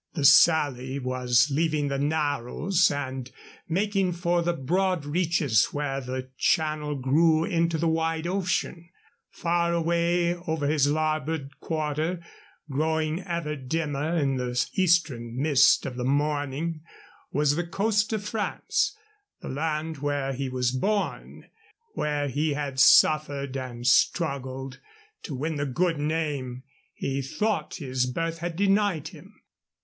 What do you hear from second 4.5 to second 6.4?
broad reaches where the